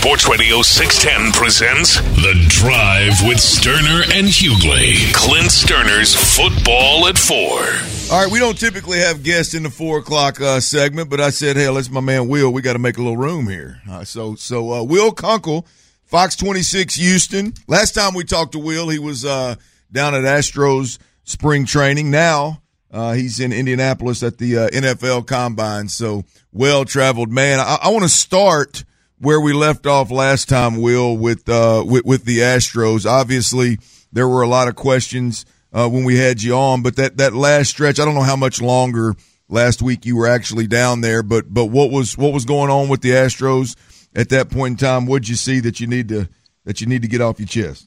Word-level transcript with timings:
Sports 0.00 0.26
Radio 0.30 0.62
610 0.62 1.30
presents 1.32 2.00
The 2.22 2.32
Drive 2.48 3.20
with 3.28 3.36
Stoerner 3.36 4.02
and 4.18 4.28
Hughley. 4.28 5.12
Clint 5.12 5.50
Stoerner's 5.50 6.14
Football 6.14 7.06
at 7.06 7.18
Four. 7.18 7.58
All 8.10 8.24
right, 8.24 8.32
we 8.32 8.38
don't 8.38 8.58
typically 8.58 8.96
have 8.96 9.22
guests 9.22 9.52
in 9.52 9.62
the 9.62 9.68
four 9.68 9.98
o'clock 9.98 10.40
uh, 10.40 10.58
segment, 10.60 11.10
but 11.10 11.20
I 11.20 11.28
said, 11.28 11.56
"Hey, 11.56 11.68
let's 11.68 11.90
my 11.90 12.00
man 12.00 12.28
Will. 12.28 12.50
We 12.50 12.62
got 12.62 12.72
to 12.72 12.78
make 12.78 12.96
a 12.96 13.02
little 13.02 13.18
room 13.18 13.46
here." 13.46 13.82
Uh, 13.90 14.02
so, 14.02 14.36
so 14.36 14.72
uh, 14.72 14.82
Will 14.82 15.12
Kunkel, 15.12 15.66
Fox 16.06 16.34
26 16.34 16.94
Houston. 16.94 17.52
Last 17.68 17.92
time 17.92 18.14
we 18.14 18.24
talked 18.24 18.52
to 18.52 18.58
Will, 18.58 18.88
he 18.88 18.98
was 18.98 19.26
uh, 19.26 19.56
down 19.92 20.14
at 20.14 20.22
Astros 20.22 20.96
spring 21.24 21.66
training. 21.66 22.10
Now 22.10 22.62
uh, 22.90 23.12
he's 23.12 23.38
in 23.38 23.52
Indianapolis 23.52 24.22
at 24.22 24.38
the 24.38 24.56
uh, 24.56 24.68
NFL 24.70 25.26
Combine. 25.26 25.88
So, 25.88 26.24
well 26.52 26.86
traveled 26.86 27.30
man. 27.30 27.60
I, 27.60 27.80
I 27.82 27.88
want 27.90 28.04
to 28.04 28.08
start 28.08 28.82
where 29.20 29.40
we 29.40 29.52
left 29.52 29.86
off 29.86 30.10
last 30.10 30.48
time, 30.48 30.80
Will, 30.80 31.16
with 31.16 31.48
uh, 31.48 31.84
with, 31.86 32.04
with 32.04 32.24
the 32.24 32.38
Astros. 32.38 33.06
Obviously, 33.06 33.78
there 34.12 34.26
were 34.26 34.42
a 34.42 34.48
lot 34.48 34.68
of 34.68 34.74
questions 34.74 35.44
uh, 35.72 35.88
when 35.88 36.04
we 36.04 36.16
had 36.18 36.42
you 36.42 36.54
on, 36.54 36.82
but 36.82 36.96
that 36.96 37.18
that 37.18 37.34
last 37.34 37.70
stretch, 37.70 38.00
I 38.00 38.04
don't 38.04 38.14
know 38.14 38.22
how 38.22 38.36
much 38.36 38.60
longer 38.60 39.14
last 39.48 39.82
week 39.82 40.06
you 40.06 40.16
were 40.16 40.26
actually 40.26 40.66
down 40.66 41.02
there, 41.02 41.22
but 41.22 41.52
but 41.52 41.66
what 41.66 41.90
was 41.90 42.16
what 42.16 42.32
was 42.32 42.44
going 42.44 42.70
on 42.70 42.88
with 42.88 43.02
the 43.02 43.10
Astros 43.10 43.76
at 44.14 44.30
that 44.30 44.50
point 44.50 44.80
in 44.80 44.86
time? 44.86 45.06
What'd 45.06 45.28
you 45.28 45.36
see 45.36 45.60
that 45.60 45.80
you 45.80 45.86
need 45.86 46.08
to 46.08 46.28
that 46.64 46.80
you 46.80 46.86
need 46.86 47.02
to 47.02 47.08
get 47.08 47.20
off 47.20 47.38
your 47.38 47.46
chest? 47.46 47.86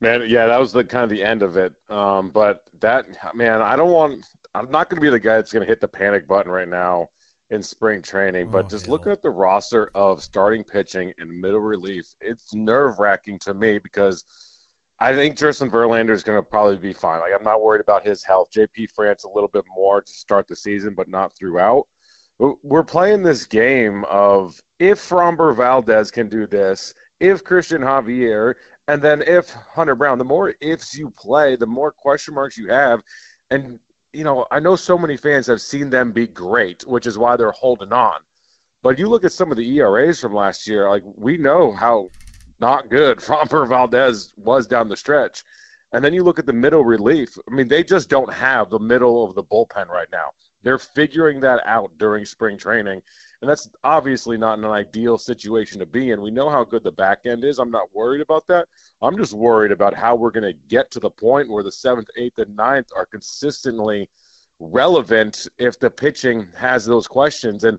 Man, 0.00 0.28
yeah, 0.28 0.46
that 0.46 0.60
was 0.60 0.72
the 0.72 0.84
kind 0.84 1.04
of 1.04 1.10
the 1.10 1.24
end 1.24 1.42
of 1.42 1.56
it. 1.56 1.74
Um, 1.88 2.30
but 2.30 2.68
that 2.74 3.34
man, 3.34 3.62
I 3.62 3.76
don't 3.76 3.90
want. 3.90 4.26
I'm 4.54 4.70
not 4.70 4.88
going 4.90 5.00
to 5.00 5.04
be 5.04 5.10
the 5.10 5.20
guy 5.20 5.36
that's 5.36 5.52
going 5.52 5.66
to 5.66 5.66
hit 5.66 5.80
the 5.80 5.88
panic 5.88 6.26
button 6.26 6.50
right 6.50 6.68
now 6.68 7.10
in 7.50 7.62
spring 7.62 8.02
training, 8.02 8.50
but 8.50 8.64
oh, 8.64 8.68
just 8.68 8.86
hell. 8.86 8.94
looking 8.94 9.12
at 9.12 9.22
the 9.22 9.30
roster 9.30 9.90
of 9.94 10.22
starting 10.22 10.64
pitching 10.64 11.14
and 11.18 11.40
middle 11.40 11.60
relief, 11.60 12.14
it's 12.20 12.52
nerve 12.52 12.98
wracking 12.98 13.38
to 13.40 13.54
me 13.54 13.78
because 13.78 14.24
I 14.98 15.14
think 15.14 15.36
Justin 15.36 15.70
Verlander 15.70 16.10
is 16.10 16.24
going 16.24 16.42
to 16.42 16.48
probably 16.48 16.78
be 16.78 16.92
fine. 16.92 17.20
Like 17.20 17.32
I'm 17.34 17.44
not 17.44 17.62
worried 17.62 17.80
about 17.80 18.04
his 18.04 18.24
health. 18.24 18.50
JP 18.50 18.90
France 18.92 19.24
a 19.24 19.28
little 19.28 19.48
bit 19.48 19.64
more 19.68 20.02
to 20.02 20.12
start 20.12 20.48
the 20.48 20.56
season, 20.56 20.94
but 20.94 21.08
not 21.08 21.36
throughout. 21.36 21.88
We're 22.38 22.84
playing 22.84 23.22
this 23.22 23.46
game 23.46 24.04
of 24.04 24.60
if 24.78 24.98
Framber 24.98 25.56
Valdez 25.56 26.10
can 26.10 26.28
do 26.28 26.46
this, 26.46 26.92
if 27.18 27.42
Christian 27.44 27.80
Javier, 27.80 28.56
and 28.88 29.00
then 29.00 29.22
if 29.22 29.50
Hunter 29.50 29.94
Brown. 29.94 30.18
The 30.18 30.24
more 30.24 30.54
ifs 30.60 30.94
you 30.94 31.10
play, 31.10 31.56
the 31.56 31.66
more 31.66 31.92
question 31.92 32.34
marks 32.34 32.58
you 32.58 32.68
have. 32.68 33.02
And 33.50 33.80
you 34.16 34.24
know, 34.24 34.46
I 34.50 34.60
know 34.60 34.76
so 34.76 34.96
many 34.96 35.16
fans 35.16 35.46
have 35.46 35.60
seen 35.60 35.90
them 35.90 36.12
be 36.12 36.26
great, 36.26 36.86
which 36.86 37.06
is 37.06 37.18
why 37.18 37.36
they're 37.36 37.52
holding 37.52 37.92
on. 37.92 38.24
But 38.82 38.98
you 38.98 39.08
look 39.08 39.24
at 39.24 39.32
some 39.32 39.50
of 39.50 39.56
the 39.56 39.78
ERAs 39.78 40.20
from 40.20 40.34
last 40.34 40.66
year, 40.66 40.88
like 40.88 41.02
we 41.04 41.36
know 41.36 41.72
how 41.72 42.08
not 42.58 42.88
good 42.88 43.18
Framber 43.26 43.68
Valdez 43.68 44.34
was 44.36 44.66
down 44.66 44.88
the 44.88 44.96
stretch. 44.96 45.44
And 45.92 46.04
then 46.04 46.12
you 46.12 46.24
look 46.24 46.38
at 46.38 46.46
the 46.46 46.52
middle 46.52 46.84
relief. 46.84 47.38
I 47.48 47.54
mean, 47.54 47.68
they 47.68 47.84
just 47.84 48.08
don't 48.10 48.32
have 48.32 48.70
the 48.70 48.78
middle 48.78 49.24
of 49.24 49.34
the 49.34 49.44
bullpen 49.44 49.88
right 49.88 50.10
now. 50.10 50.32
They're 50.62 50.78
figuring 50.78 51.40
that 51.40 51.64
out 51.64 51.96
during 51.96 52.24
spring 52.24 52.58
training. 52.58 53.02
And 53.40 53.48
that's 53.48 53.70
obviously 53.84 54.36
not 54.36 54.58
an 54.58 54.64
ideal 54.64 55.16
situation 55.16 55.78
to 55.78 55.86
be 55.86 56.10
in. 56.10 56.20
We 56.20 56.30
know 56.30 56.50
how 56.50 56.64
good 56.64 56.82
the 56.82 56.92
back 56.92 57.24
end 57.24 57.44
is. 57.44 57.58
I'm 57.58 57.70
not 57.70 57.94
worried 57.94 58.20
about 58.20 58.46
that. 58.48 58.68
I'm 59.00 59.16
just 59.16 59.32
worried 59.32 59.72
about 59.72 59.94
how 59.94 60.16
we're 60.16 60.30
going 60.30 60.52
to 60.52 60.58
get 60.58 60.90
to 60.92 61.00
the 61.00 61.10
point 61.10 61.50
where 61.50 61.62
the 61.62 61.72
seventh, 61.72 62.08
eighth, 62.16 62.38
and 62.38 62.56
ninth 62.56 62.88
are 62.96 63.06
consistently 63.06 64.10
relevant 64.58 65.46
if 65.58 65.78
the 65.78 65.90
pitching 65.90 66.50
has 66.52 66.84
those 66.84 67.06
questions. 67.06 67.64
And 67.64 67.78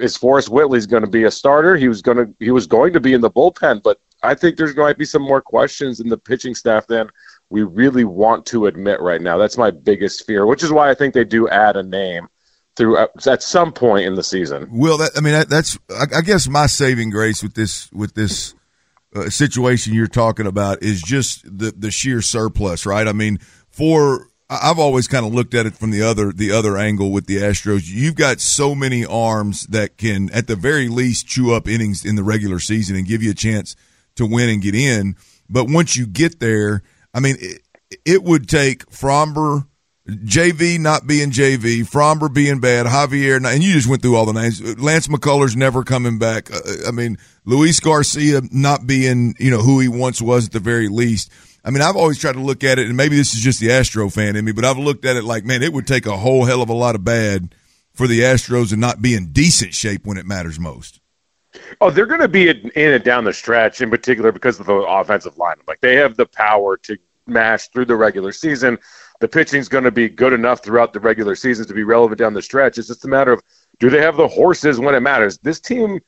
is 0.00 0.16
Forrest 0.16 0.48
Whitley's 0.48 0.86
going 0.86 1.02
to 1.02 1.10
be 1.10 1.24
a 1.24 1.30
starter? 1.30 1.76
He 1.76 1.88
was 1.88 2.00
going 2.00 2.18
to 2.18 2.34
he 2.38 2.52
was 2.52 2.66
going 2.66 2.92
to 2.92 3.00
be 3.00 3.12
in 3.12 3.20
the 3.20 3.30
bullpen, 3.30 3.82
but 3.82 4.00
I 4.22 4.34
think 4.34 4.56
there's 4.56 4.74
going 4.74 4.92
to 4.92 4.98
be 4.98 5.04
some 5.04 5.22
more 5.22 5.40
questions 5.40 6.00
in 6.00 6.08
the 6.08 6.18
pitching 6.18 6.54
staff 6.54 6.86
than 6.86 7.08
we 7.50 7.62
really 7.62 8.04
want 8.04 8.46
to 8.46 8.66
admit 8.66 9.00
right 9.00 9.20
now. 9.20 9.38
That's 9.38 9.56
my 9.56 9.70
biggest 9.70 10.26
fear, 10.26 10.46
which 10.46 10.62
is 10.62 10.72
why 10.72 10.90
I 10.90 10.94
think 10.94 11.14
they 11.14 11.24
do 11.24 11.48
add 11.48 11.76
a 11.76 11.82
name 11.82 12.28
through 12.76 12.98
at 13.26 13.42
some 13.42 13.72
point 13.72 14.06
in 14.06 14.14
the 14.14 14.22
season. 14.22 14.68
Well, 14.70 14.98
that, 14.98 15.12
I 15.16 15.20
mean 15.20 15.32
that, 15.32 15.48
that's 15.48 15.78
I, 15.90 16.18
I 16.18 16.20
guess 16.20 16.48
my 16.48 16.66
saving 16.66 17.10
grace 17.10 17.42
with 17.42 17.54
this 17.54 17.90
with 17.92 18.14
this 18.14 18.54
uh, 19.14 19.30
situation 19.30 19.94
you're 19.94 20.06
talking 20.06 20.46
about 20.46 20.82
is 20.82 21.02
just 21.02 21.44
the 21.44 21.72
the 21.76 21.90
sheer 21.90 22.22
surplus, 22.22 22.86
right? 22.86 23.08
I 23.08 23.12
mean, 23.12 23.38
for 23.68 24.28
I've 24.50 24.78
always 24.78 25.08
kind 25.08 25.26
of 25.26 25.34
looked 25.34 25.54
at 25.54 25.66
it 25.66 25.76
from 25.76 25.90
the 25.90 26.02
other 26.02 26.32
the 26.32 26.52
other 26.52 26.78
angle 26.78 27.10
with 27.10 27.26
the 27.26 27.36
Astros. 27.36 27.82
You've 27.84 28.14
got 28.14 28.40
so 28.40 28.74
many 28.74 29.04
arms 29.04 29.66
that 29.66 29.96
can, 29.98 30.30
at 30.32 30.46
the 30.46 30.56
very 30.56 30.88
least, 30.88 31.26
chew 31.26 31.52
up 31.52 31.68
innings 31.68 32.04
in 32.04 32.16
the 32.16 32.22
regular 32.22 32.58
season 32.58 32.96
and 32.96 33.06
give 33.06 33.22
you 33.22 33.32
a 33.32 33.34
chance 33.34 33.76
to 34.18 34.26
win 34.26 34.48
and 34.48 34.62
get 34.62 34.74
in. 34.74 35.16
But 35.48 35.68
once 35.68 35.96
you 35.96 36.06
get 36.06 36.40
there, 36.40 36.82
I 37.14 37.20
mean, 37.20 37.36
it, 37.40 37.62
it 38.04 38.22
would 38.22 38.48
take 38.48 38.86
Framber, 38.86 39.66
JV 40.06 40.78
not 40.78 41.06
being 41.06 41.30
JV, 41.30 41.80
Framber 41.80 42.32
being 42.32 42.60
bad, 42.60 42.86
Javier, 42.86 43.36
and 43.36 43.62
you 43.62 43.72
just 43.72 43.88
went 43.88 44.02
through 44.02 44.16
all 44.16 44.26
the 44.26 44.32
names. 44.32 44.60
Lance 44.78 45.08
McCullers 45.08 45.56
never 45.56 45.84
coming 45.84 46.18
back. 46.18 46.52
Uh, 46.52 46.60
I 46.86 46.90
mean, 46.90 47.18
Luis 47.44 47.80
Garcia 47.80 48.42
not 48.52 48.86
being, 48.86 49.34
you 49.38 49.50
know, 49.50 49.60
who 49.60 49.80
he 49.80 49.88
once 49.88 50.20
was 50.20 50.46
at 50.46 50.52
the 50.52 50.60
very 50.60 50.88
least. 50.88 51.30
I 51.64 51.70
mean, 51.70 51.82
I've 51.82 51.96
always 51.96 52.18
tried 52.18 52.34
to 52.34 52.40
look 52.40 52.64
at 52.64 52.78
it, 52.78 52.86
and 52.86 52.96
maybe 52.96 53.16
this 53.16 53.34
is 53.34 53.40
just 53.40 53.60
the 53.60 53.72
Astro 53.72 54.08
fan 54.08 54.36
in 54.36 54.44
me, 54.44 54.52
but 54.52 54.64
I've 54.64 54.78
looked 54.78 55.04
at 55.04 55.16
it 55.16 55.24
like, 55.24 55.44
man, 55.44 55.62
it 55.62 55.72
would 55.72 55.86
take 55.86 56.06
a 56.06 56.16
whole 56.16 56.44
hell 56.44 56.62
of 56.62 56.68
a 56.68 56.74
lot 56.74 56.94
of 56.94 57.04
bad 57.04 57.54
for 57.92 58.06
the 58.06 58.20
Astros 58.20 58.70
to 58.70 58.76
not 58.76 59.02
be 59.02 59.14
in 59.14 59.32
decent 59.32 59.74
shape 59.74 60.06
when 60.06 60.18
it 60.18 60.24
matters 60.24 60.58
most. 60.58 61.00
Oh, 61.80 61.90
they're 61.90 62.06
going 62.06 62.20
to 62.20 62.28
be 62.28 62.48
in 62.48 62.70
it 62.74 63.04
down 63.04 63.24
the 63.24 63.32
stretch, 63.32 63.80
in 63.80 63.90
particular 63.90 64.32
because 64.32 64.60
of 64.60 64.66
the 64.66 64.74
offensive 64.74 65.38
line. 65.38 65.56
Like 65.66 65.80
they 65.80 65.96
have 65.96 66.16
the 66.16 66.26
power 66.26 66.76
to 66.78 66.96
mash 67.26 67.68
through 67.68 67.84
the 67.84 67.96
regular 67.96 68.32
season 68.32 68.78
the 69.20 69.28
pitching's 69.28 69.68
going 69.68 69.84
to 69.84 69.90
be 69.90 70.08
good 70.08 70.32
enough 70.32 70.62
throughout 70.62 70.92
the 70.92 71.00
regular 71.00 71.34
season 71.34 71.66
to 71.66 71.74
be 71.74 71.82
relevant 71.82 72.18
down 72.18 72.34
the 72.34 72.42
stretch. 72.42 72.78
It's 72.78 72.88
just 72.88 73.04
a 73.04 73.08
matter 73.08 73.32
of 73.32 73.42
do 73.80 73.90
they 73.90 74.00
have 74.00 74.16
the 74.16 74.28
horses 74.28 74.78
when 74.78 74.94
it 74.94 75.00
matters? 75.00 75.38
This 75.38 75.60
team 75.60 76.00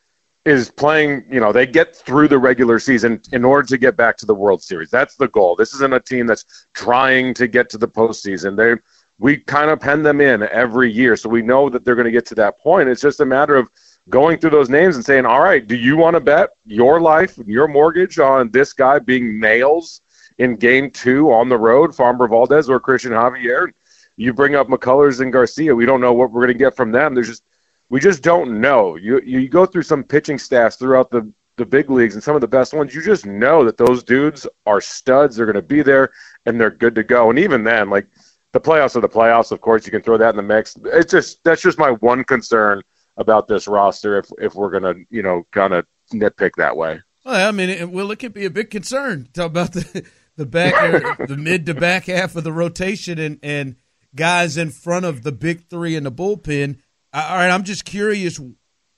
is 0.45 0.71
playing, 0.71 1.25
you 1.31 1.41
know, 1.41 1.53
they 1.53 1.67
get 1.67 1.95
through 1.95 2.29
the 2.29 2.39
regular 2.39 2.79
season 2.79 3.21
in 3.33 3.45
order 3.45 3.67
to 3.69 3.79
get 3.79 3.97
back 3.97 4.17
to 4.19 4.27
the 4.27 4.35
World 4.35 4.63
Series. 4.63 4.91
That's 4.91 5.17
the 5.17 5.29
goal. 5.29 5.55
This 5.57 5.75
isn't 5.75 5.93
a 5.93 6.01
team 6.01 6.27
that's 6.27 6.69
trying 6.73 7.35
to 7.35 7.47
get 7.47 7.69
to 7.71 7.79
the 7.79 7.89
postseason. 7.89 8.57
They 8.57 8.81
we 9.19 9.37
kind 9.37 9.69
of 9.69 9.81
pen 9.81 10.03
them 10.03 10.23
in 10.23 10.45
every 10.45 10.91
year, 10.91 11.15
so 11.15 11.29
we 11.29 11.43
know 11.43 11.69
that 11.69 11.85
they're 11.85 11.95
going 11.95 12.07
to 12.07 12.11
get 12.11 12.25
to 12.27 12.35
that 12.37 12.59
point. 12.59 12.89
It's 12.89 13.03
just 13.03 13.21
a 13.21 13.27
matter 13.27 13.55
of 13.55 13.69
going 14.11 14.39
through 14.39 14.51
those 14.51 14.69
names 14.69 14.97
and 14.97 15.05
saying, 15.05 15.25
"All 15.25 15.41
right, 15.41 15.67
do 15.67 15.77
you 15.77 15.97
want 15.97 16.15
to 16.15 16.21
bet 16.21 16.51
your 16.67 17.01
life, 17.01 17.39
your 17.47 17.69
mortgage 17.69 18.19
on 18.19 18.51
this 18.51 18.73
guy 18.73 18.99
being 18.99 19.41
nails 19.41 20.03
in 20.41 20.57
game 20.57 20.91
two 20.91 21.31
on 21.33 21.49
the 21.51 21.59
road, 21.59 21.91
Framber 21.91 22.29
Valdez 22.29 22.71
or 22.71 22.81
Christian 22.81 23.13
Javier. 23.13 23.73
You 24.17 24.33
bring 24.33 24.55
up 24.55 24.69
McCullers 24.69 25.21
and 25.21 25.33
Garcia. 25.33 25.75
We 25.75 25.85
don't 25.85 26.01
know 26.01 26.15
what 26.15 26.33
we're 26.33 26.41
going 26.41 26.59
to 26.59 26.65
get 26.65 26.75
from 26.75 26.91
them. 26.91 27.15
There's 27.15 27.29
just 27.29 27.45
we 27.91 28.01
just 28.01 28.23
don't 28.23 28.61
know. 28.61 28.97
You 28.97 29.21
you 29.21 29.49
go 29.49 29.67
through 29.67 29.83
some 29.83 30.03
pitching 30.03 30.39
staffs 30.39 30.77
throughout 30.77 31.11
the 31.11 31.31
the 31.57 31.67
big 31.67 31.91
leagues 31.91 32.15
and 32.15 32.25
some 32.25 32.35
of 32.35 32.41
the 32.41 32.49
best 32.49 32.73
ones. 32.73 32.95
You 32.95 33.03
just 33.03 33.27
know 33.27 33.65
that 33.65 33.77
those 33.77 34.03
dudes 34.03 34.47
are 34.65 34.81
studs. 34.81 35.37
They're 35.37 35.45
going 35.45 35.57
to 35.57 35.63
be 35.63 35.83
there 35.83 36.11
and 36.47 36.59
they're 36.59 36.71
good 36.71 36.95
to 36.95 37.03
go. 37.03 37.29
And 37.29 37.39
even 37.39 37.63
then, 37.63 37.91
like 37.91 38.07
the 38.53 38.61
playoffs 38.61 38.97
are 38.97 39.01
the 39.01 39.09
playoffs. 39.09 39.53
Of 39.53 39.61
course, 39.61 39.85
you 39.85 39.93
can 39.93 40.01
throw 40.01 40.17
that 40.17 40.31
in 40.31 40.37
the 40.37 40.43
mix. 40.43 40.75
It's 40.87 41.13
just 41.13 41.45
that's 41.45 41.61
just 41.61 41.79
my 41.79 41.91
one 41.91 42.25
concern 42.25 42.83
about 43.21 43.47
this 43.47 43.69
roster 43.69 44.19
if 44.19 44.27
if 44.39 44.55
we're 44.55 44.71
gonna 44.71 44.95
you 45.11 45.23
know 45.23 45.47
kind 45.53 45.75
of 45.75 45.87
nitpick 46.13 46.53
that 46.57 46.77
way. 46.77 47.01
Well, 47.25 47.49
I 47.49 47.53
mean, 47.53 47.69
it, 47.69 47.91
well, 47.91 48.11
it 48.11 48.17
could 48.19 48.33
be 48.33 48.47
a 48.47 48.51
big 48.51 48.71
concern. 48.71 49.29
Talk 49.33 49.47
about 49.47 49.73
the 49.73 50.05
the 50.37 50.47
back, 50.47 51.19
the 51.29 51.37
mid 51.37 51.67
to 51.67 51.75
back 51.75 52.07
half 52.07 52.35
of 52.35 52.45
the 52.45 52.53
rotation, 52.53 53.19
and 53.19 53.39
and 53.43 53.77
guys 54.17 54.57
in 54.57 54.71
front 54.71 55.05
of 55.05 55.23
the 55.23 55.33
big 55.33 55.69
three 55.69 55.95
in 55.95 56.05
the 56.05 56.13
bullpen. 56.13 56.79
All 57.13 57.37
right, 57.37 57.51
I'm 57.51 57.65
just 57.65 57.85
curious. 57.85 58.41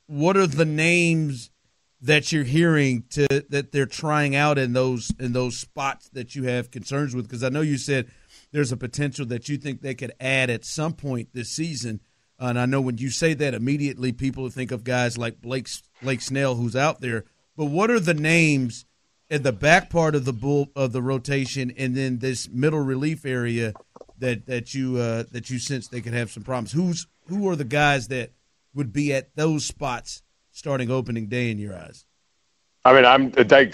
What 0.07 0.37
are 0.37 0.47
the 0.47 0.65
names 0.65 1.51
that 2.01 2.33
you're 2.33 2.45
hearing 2.45 3.05
to 3.11 3.27
that 3.49 3.73
they're 3.73 3.87
trying 3.87 4.37
out 4.37 4.59
in 4.59 4.73
those 4.73 5.11
in 5.19 5.33
those 5.33 5.59
spots 5.59 6.09
that 6.11 6.35
you 6.35 6.45
have 6.45 6.71
concerns 6.71 7.15
with? 7.15 7.27
Because 7.27 7.43
I 7.43 7.49
know 7.49 7.61
you 7.61 7.79
said 7.79 8.09
there's 8.53 8.73
a 8.73 8.77
potential 8.77 9.27
that 9.27 9.49
you 9.49 9.57
think 9.57 9.81
they 9.81 9.95
could 9.95 10.13
add 10.21 10.49
at 10.49 10.65
some 10.65 10.93
point 10.93 11.31
this 11.33 11.51
season. 11.51 12.01
And 12.49 12.59
I 12.59 12.67
know 12.67 12.81
when 12.81 12.99
you 12.99 13.11
say 13.11 13.35
that, 13.35 13.55
immediately 13.55 14.11
people 14.11 14.49
think 14.51 14.73
of 14.73 14.83
guys 14.83 15.17
like 15.17 15.41
Blake 15.41 15.69
Blake 16.03 16.21
Snell, 16.21 16.57
who's 16.57 16.75
out 16.75 17.01
there. 17.01 17.25
But 17.57 17.67
what 17.67 17.89
are 17.89 18.01
the 18.01 18.15
names 18.15 18.85
in 19.31 19.45
the 19.45 19.53
back 19.53 19.91
part 19.91 20.17
of 20.17 20.25
the 20.25 20.33
bull 20.33 20.69
of 20.75 20.91
the 20.93 21.03
rotation, 21.03 21.73
and 21.79 21.97
then 21.97 22.19
this 22.19 22.49
middle 22.49 22.81
relief 22.81 23.25
area 23.25 23.75
that 24.19 24.47
that 24.47 24.75
you 24.75 24.97
uh, 24.97 25.23
that 25.31 25.51
you 25.51 25.61
sense 25.61 25.87
they 25.87 26.01
could 26.01 26.15
have 26.15 26.33
some 26.33 26.43
problems? 26.43 26.73
Who's 26.73 27.07
who 27.29 27.49
are 27.49 27.55
the 27.55 27.65
guys 27.65 28.09
that 28.09 28.33
would 28.75 28.93
be 28.93 29.15
at 29.15 29.37
those 29.37 29.65
spots 29.65 30.23
starting 30.51 30.91
opening 30.91 31.29
day 31.29 31.49
in 31.49 31.59
your 31.59 31.77
eyes? 31.77 32.07
I 32.85 32.93
mean, 32.93 33.05
I'm 33.05 33.31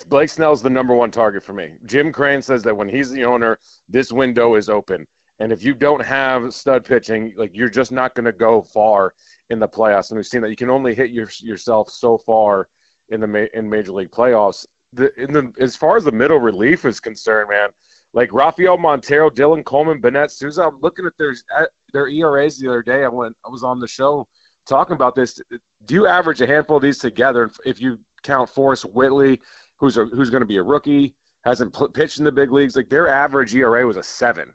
Blake 0.09 0.29
Snell's 0.29 0.61
the 0.61 0.69
number 0.69 0.95
one 0.95 1.11
target 1.11 1.43
for 1.43 1.55
me. 1.55 1.79
Jim 1.87 2.13
Crane 2.13 2.43
says 2.43 2.65
that 2.65 2.77
when 2.77 2.91
he's 2.91 3.11
the 3.11 3.25
owner, 3.25 3.59
this 3.89 4.13
window 4.13 4.57
is 4.57 4.69
open, 4.69 5.09
and 5.39 5.53
if 5.53 5.63
you 5.63 5.75
don't 5.75 6.05
have 6.05 6.53
stud 6.53 6.85
pitching, 6.85 7.35
like 7.37 7.55
you're 7.55 7.69
just 7.69 7.93
not 7.93 8.15
going 8.15 8.25
to 8.25 8.33
go 8.33 8.63
far 8.63 9.15
in 9.51 9.59
the 9.59 9.69
playoffs. 9.69 10.11
And 10.11 10.17
we've 10.17 10.27
seen 10.27 10.41
that 10.43 10.51
you 10.51 10.57
can 10.57 10.71
only 10.71 10.95
hit 10.95 11.11
your, 11.11 11.29
yourself 11.39 11.91
so 11.91 12.19
far 12.19 12.69
in 13.09 13.21
the 13.21 13.57
in 13.57 13.69
major 13.69 13.93
league 13.93 14.11
playoffs. 14.11 14.67
The, 14.93 15.15
in 15.21 15.33
the 15.33 15.55
as 15.61 15.77
far 15.77 15.97
as 15.97 16.05
the 16.05 16.13
middle 16.13 16.39
relief 16.39 16.85
is 16.85 16.99
concerned, 16.99 17.51
man, 17.51 17.71
like 18.13 18.33
Rafael 18.33 18.79
Montero, 18.79 19.31
Dylan 19.31 19.65
Coleman, 19.65 20.01
Bennett 20.01 20.31
Sousa. 20.31 20.69
I'm 20.69 20.81
looking 20.81 21.07
at 21.07 21.17
their 21.19 21.35
at 21.57 21.71
their 21.93 22.09
ERAs 22.09 22.59
the 22.59 22.69
other 22.69 22.83
day. 22.83 23.05
I 23.05 23.09
went, 23.09 23.37
I 23.45 23.49
was 23.49 23.63
on 23.63 23.81
the 23.81 23.89
show 23.89 24.29
talking 24.67 24.95
about 24.95 25.15
this. 25.15 25.41
Do 25.85 25.95
you 25.95 26.07
average 26.07 26.41
a 26.41 26.47
handful 26.47 26.77
of 26.77 26.83
these 26.83 26.99
together? 26.99 27.51
If 27.65 27.81
you 27.81 28.05
count 28.23 28.51
Forrest 28.51 28.85
Whitley, 28.87 29.41
who's 29.79 29.97
a, 29.97 30.07
who's 30.07 30.31
going 30.31 30.41
to 30.43 30.47
be 30.47 30.57
a 30.57 30.63
rookie, 30.63 31.17
hasn't 31.45 31.77
pitched 31.95 32.19
in 32.19 32.25
the 32.25 32.33
big 32.33 32.51
leagues, 32.51 32.77
like 32.77 32.89
their 32.89 33.09
average 33.09 33.55
ERA 33.55 33.87
was 33.87 33.97
a 33.97 34.03
seven. 34.03 34.55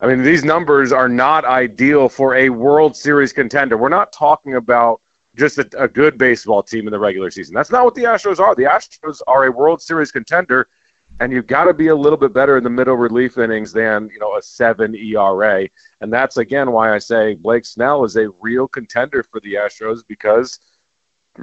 I 0.00 0.06
mean, 0.06 0.22
these 0.22 0.44
numbers 0.44 0.92
are 0.92 1.08
not 1.08 1.44
ideal 1.44 2.08
for 2.08 2.34
a 2.34 2.48
World 2.48 2.96
Series 2.96 3.32
contender. 3.34 3.76
We're 3.76 3.90
not 3.90 4.12
talking 4.12 4.54
about 4.54 5.02
just 5.36 5.58
a, 5.58 5.68
a, 5.76 5.86
good 5.86 6.16
baseball 6.16 6.62
team 6.62 6.86
in 6.86 6.90
the 6.90 6.98
regular 6.98 7.30
season. 7.30 7.54
That's 7.54 7.70
not 7.70 7.84
what 7.84 7.94
the 7.94 8.04
Astros 8.04 8.40
are. 8.40 8.54
The 8.54 8.64
Astros 8.64 9.20
are 9.26 9.44
a 9.44 9.52
World 9.52 9.82
Series 9.82 10.10
contender, 10.10 10.68
and 11.20 11.32
you've 11.32 11.46
got 11.46 11.64
to 11.64 11.74
be 11.74 11.88
a 11.88 11.94
little 11.94 12.16
bit 12.16 12.32
better 12.32 12.56
in 12.56 12.64
the 12.64 12.70
middle 12.70 12.96
relief 12.96 13.36
innings 13.36 13.72
than 13.72 14.08
you 14.08 14.18
know 14.18 14.36
a 14.36 14.42
seven 14.42 14.94
ERA. 14.94 15.68
And 16.00 16.12
that's 16.12 16.38
again 16.38 16.72
why 16.72 16.94
I 16.94 16.98
say 16.98 17.34
Blake 17.34 17.66
Snell 17.66 18.04
is 18.04 18.16
a 18.16 18.30
real 18.40 18.66
contender 18.66 19.22
for 19.22 19.40
the 19.40 19.54
Astros 19.54 20.00
because 20.06 20.60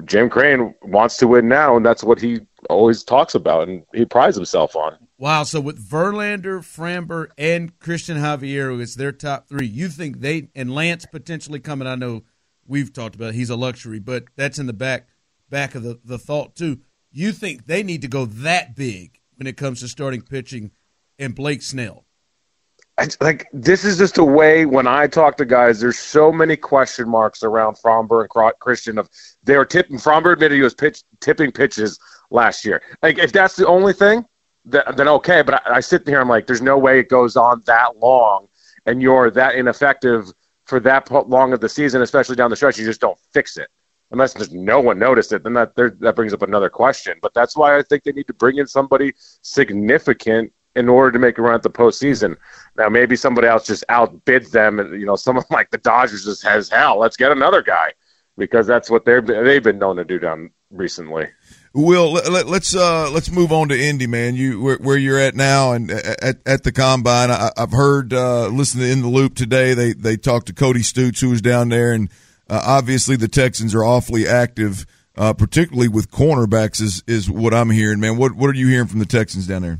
Jim 0.05 0.29
Crane 0.29 0.73
wants 0.81 1.17
to 1.17 1.27
win 1.27 1.47
now, 1.47 1.77
and 1.77 1.85
that's 1.85 2.03
what 2.03 2.19
he 2.19 2.41
always 2.69 3.03
talks 3.03 3.35
about 3.35 3.69
and 3.69 3.83
he 3.93 4.03
prides 4.03 4.35
himself 4.35 4.75
on. 4.75 4.97
Wow! 5.19 5.43
So 5.43 5.59
with 5.59 5.83
Verlander, 5.83 6.59
Framber, 6.59 7.29
and 7.37 7.77
Christian 7.79 8.17
Javier 8.17 8.79
as 8.81 8.95
their 8.95 9.11
top 9.11 9.47
three, 9.47 9.65
you 9.65 9.89
think 9.89 10.19
they 10.19 10.49
and 10.55 10.73
Lance 10.73 11.05
potentially 11.05 11.59
coming? 11.59 11.87
I 11.87 11.95
know 11.95 12.23
we've 12.67 12.93
talked 12.93 13.15
about 13.15 13.29
it, 13.29 13.35
he's 13.35 13.49
a 13.49 13.55
luxury, 13.55 13.99
but 13.99 14.25
that's 14.35 14.59
in 14.59 14.67
the 14.67 14.73
back 14.73 15.07
back 15.49 15.73
of 15.73 15.83
the, 15.83 15.99
the 16.03 16.19
thought 16.19 16.55
too. 16.55 16.81
You 17.11 17.31
think 17.31 17.65
they 17.65 17.81
need 17.81 18.01
to 18.03 18.07
go 18.07 18.25
that 18.25 18.75
big 18.75 19.19
when 19.37 19.47
it 19.47 19.57
comes 19.57 19.79
to 19.79 19.87
starting 19.87 20.21
pitching 20.21 20.71
and 21.17 21.33
Blake 21.33 21.61
Snell? 21.61 22.05
like 23.21 23.47
this 23.53 23.85
is 23.85 23.97
just 23.97 24.17
a 24.17 24.23
way 24.23 24.65
when 24.65 24.87
I 24.87 25.05
talk 25.07 25.37
to 25.37 25.45
guys, 25.45 25.79
there's 25.79 25.99
so 25.99 26.31
many 26.31 26.57
question 26.57 27.07
marks 27.07 27.43
around 27.43 27.77
Framber 27.77 28.21
and 28.21 28.59
Christian 28.59 28.97
of 28.97 29.07
they 29.43 29.55
were 29.55 29.65
tipping. 29.65 29.97
Framber 29.97 30.33
admitted 30.33 30.55
he 30.55 30.61
was 30.61 30.73
pitch, 30.73 31.03
tipping 31.19 31.51
pitches 31.51 31.99
last 32.31 32.65
year. 32.65 32.81
Like 33.03 33.19
if 33.19 33.31
that's 33.31 33.55
the 33.55 33.67
only 33.67 33.93
thing, 33.93 34.25
then, 34.67 35.07
okay. 35.07 35.41
But 35.41 35.67
I, 35.67 35.75
I 35.75 35.79
sit 35.79 36.07
here, 36.07 36.19
I'm 36.19 36.29
like, 36.29 36.47
there's 36.47 36.61
no 36.61 36.77
way 36.77 36.99
it 36.99 37.09
goes 37.09 37.35
on 37.35 37.63
that 37.65 37.97
long, 37.97 38.47
and 38.85 39.01
you're 39.01 39.31
that 39.31 39.55
ineffective 39.55 40.25
for 40.65 40.79
that 40.81 41.09
long 41.29 41.53
of 41.53 41.61
the 41.61 41.69
season, 41.69 42.01
especially 42.01 42.35
down 42.35 42.49
the 42.49 42.55
stretch. 42.55 42.77
You 42.77 42.85
just 42.85 43.01
don't 43.01 43.17
fix 43.33 43.57
it 43.57 43.69
unless 44.11 44.33
there's 44.33 44.53
no 44.53 44.79
one 44.79 44.99
noticed 44.99 45.31
it. 45.31 45.43
Then 45.43 45.53
that 45.53 45.75
that 45.75 46.15
brings 46.15 46.33
up 46.33 46.41
another 46.41 46.69
question. 46.69 47.17
But 47.21 47.33
that's 47.33 47.55
why 47.55 47.77
I 47.77 47.83
think 47.83 48.03
they 48.03 48.11
need 48.11 48.27
to 48.27 48.33
bring 48.33 48.57
in 48.57 48.67
somebody 48.67 49.13
significant 49.41 50.51
in 50.75 50.87
order 50.87 51.11
to 51.11 51.19
make 51.19 51.37
a 51.39 51.41
run 51.41 51.55
at 51.55 51.63
the 51.63 51.69
postseason. 51.71 52.35
Now, 52.77 52.87
maybe 52.87 53.15
somebody 53.15 53.47
else 53.47 53.65
just 53.65 53.83
outbids 53.89 54.51
them, 54.51 54.79
and 54.79 54.99
you 54.99 55.05
know, 55.05 55.15
someone 55.27 55.45
like 55.49 55.69
the 55.71 55.79
Dodgers 55.79 56.25
just 56.25 56.43
has 56.43 56.69
hell. 56.69 56.99
Let's 56.99 57.17
get 57.17 57.31
another 57.31 57.61
guy 57.61 57.93
because 58.37 58.67
that's 58.67 58.89
what 58.89 59.05
they're 59.05 59.21
they've 59.21 59.63
been 59.63 59.79
known 59.79 59.97
to 59.97 60.05
do 60.05 60.19
down 60.19 60.51
recently. 60.69 61.27
Will 61.77 62.13
let, 62.13 62.25
us 62.25 62.45
let's, 62.45 62.75
uh, 62.75 63.11
let's 63.11 63.29
move 63.29 63.51
on 63.51 63.69
to 63.69 63.79
Indy, 63.79 64.07
man. 64.07 64.33
You 64.33 64.59
where, 64.59 64.77
where 64.77 64.97
you're 64.97 65.19
at 65.19 65.35
now, 65.35 65.73
and 65.73 65.91
at, 65.91 66.37
at 66.43 66.63
the 66.63 66.71
combine, 66.71 67.29
I, 67.29 67.51
have 67.55 67.71
heard 67.71 68.13
uh, 68.13 68.47
listen 68.47 68.79
to 68.79 68.89
in 68.89 69.03
the 69.03 69.07
loop 69.07 69.35
today. 69.35 69.75
They 69.75 69.93
they 69.93 70.17
talked 70.17 70.47
to 70.47 70.53
Cody 70.53 70.81
Stoots, 70.81 71.21
who 71.21 71.29
was 71.29 71.39
down 71.39 71.69
there, 71.69 71.91
and 71.91 72.09
uh, 72.49 72.63
obviously 72.65 73.15
the 73.15 73.27
Texans 73.27 73.75
are 73.75 73.83
awfully 73.83 74.27
active, 74.27 74.87
uh, 75.15 75.33
particularly 75.33 75.87
with 75.87 76.09
cornerbacks. 76.09 76.81
Is 76.81 77.03
is 77.05 77.29
what 77.29 77.53
I'm 77.53 77.69
hearing, 77.69 77.99
man. 77.99 78.17
What 78.17 78.33
what 78.33 78.49
are 78.49 78.57
you 78.57 78.69
hearing 78.69 78.87
from 78.87 78.97
the 78.97 79.05
Texans 79.05 79.45
down 79.45 79.61
there? 79.61 79.79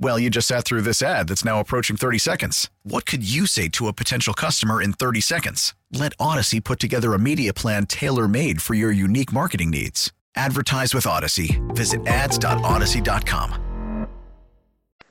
Well, 0.00 0.18
you 0.18 0.28
just 0.28 0.48
sat 0.48 0.64
through 0.64 0.82
this 0.82 1.02
ad 1.02 1.28
that's 1.28 1.44
now 1.44 1.60
approaching 1.60 1.96
30 1.96 2.18
seconds. 2.18 2.70
What 2.82 3.06
could 3.06 3.28
you 3.28 3.46
say 3.46 3.68
to 3.70 3.88
a 3.88 3.92
potential 3.92 4.34
customer 4.34 4.82
in 4.82 4.92
30 4.92 5.20
seconds? 5.20 5.74
Let 5.92 6.16
Audacy 6.18 6.62
put 6.62 6.80
together 6.80 7.14
a 7.14 7.18
media 7.18 7.54
plan 7.54 7.86
tailor 7.86 8.26
made 8.26 8.60
for 8.60 8.74
your 8.74 8.90
unique 8.90 9.32
marketing 9.32 9.70
needs. 9.70 10.12
Advertise 10.36 10.94
with 10.94 11.04
Audacy. 11.04 11.60
Visit 11.74 12.06
ads.audacy.com. 12.06 14.08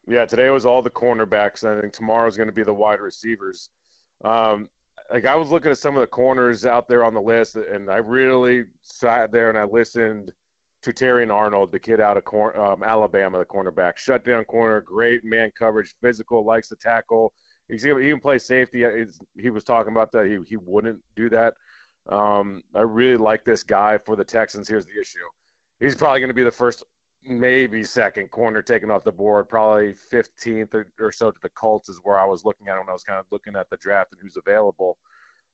Yeah, 0.06 0.26
today 0.26 0.50
was 0.50 0.66
all 0.66 0.82
the 0.82 0.92
cornerbacks. 0.92 1.64
I 1.64 1.80
think 1.80 1.94
tomorrow's 1.94 2.36
going 2.36 2.48
to 2.48 2.54
be 2.54 2.64
the 2.64 2.74
wide 2.74 3.00
receivers. 3.00 3.70
Um, 4.22 4.70
like 5.10 5.26
I 5.26 5.36
was 5.36 5.50
looking 5.50 5.72
at 5.72 5.78
some 5.78 5.96
of 5.96 6.02
the 6.02 6.08
corners 6.08 6.66
out 6.66 6.90
there 6.90 7.06
on 7.06 7.14
the 7.14 7.22
list, 7.22 7.56
and 7.56 7.90
I 7.90 7.98
really 7.98 8.66
sat 8.82 9.32
there 9.32 9.48
and 9.48 9.58
I 9.58 9.64
listened 9.64 10.34
to 10.84 10.92
Terrion 10.92 11.34
Arnold, 11.34 11.72
the 11.72 11.80
kid 11.80 12.00
out 12.00 12.18
of 12.18 12.26
cor- 12.26 12.56
um, 12.58 12.84
Alabama, 12.84 13.40
the 13.40 13.46
cornerback, 13.46 13.98
shutdown 13.98 14.46
corner, 14.46 14.82
great 14.82 15.24
man 15.24 15.52
coverage, 15.52 15.96
physical, 15.96 16.44
likes 16.44 16.68
to 16.70 16.76
tackle. 16.76 17.34
He 17.70 17.78
can 17.78 18.20
play 18.20 18.38
safety. 18.38 18.84
he 19.38 19.50
was 19.50 19.64
talking 19.64 19.94
about 19.94 20.12
that. 20.12 20.28
He 20.28 20.42
he 20.48 20.58
wouldn't 20.58 21.04
do 21.16 21.30
that. 21.30 21.58
Um, 22.06 22.64
I 22.76 22.82
really 22.82 23.18
like 23.18 23.46
this 23.46 23.64
guy 23.64 23.98
for 23.98 24.18
the 24.18 24.26
Texans. 24.26 24.68
Here's 24.68 24.86
the 24.86 25.00
issue: 25.00 25.28
he's 25.80 25.96
probably 25.96 26.20
going 26.20 26.28
to 26.30 26.34
be 26.34 26.44
the 26.44 26.52
first 26.52 26.84
maybe 27.22 27.84
second 27.84 28.30
corner 28.30 28.62
taken 28.62 28.92
off 28.92 29.06
the 29.06 29.12
board, 29.12 29.48
probably 29.48 29.94
15th 29.94 30.74
or, 30.74 30.94
or, 31.00 31.12
so 31.12 31.32
to 31.32 31.40
the 31.40 31.50
Colts 31.50 31.88
is 31.88 32.00
where 32.00 32.20
I 32.20 32.26
was 32.26 32.44
looking 32.44 32.68
at 32.68 32.78
when 32.78 32.90
I 32.90 32.92
was 32.92 33.04
kind 33.04 33.18
of 33.18 33.32
looking 33.32 33.56
at 33.56 33.70
the 33.70 33.78
draft 33.78 34.12
and 34.12 34.20
who's 34.20 34.36
available. 34.36 35.00